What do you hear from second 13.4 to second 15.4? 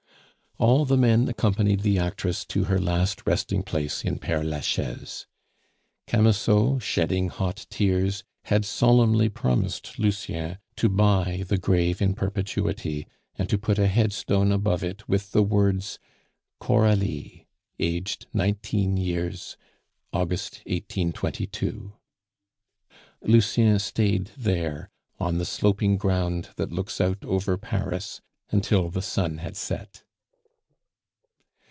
to put a headstone above it with